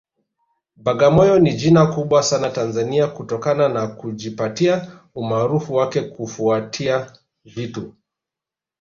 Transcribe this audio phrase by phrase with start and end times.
[0.85, 7.13] Bagamoyo ni jina kubwa sana Tanzania kutokana na kujipatia umaarufu wake kufuatia
[7.45, 7.93] vitu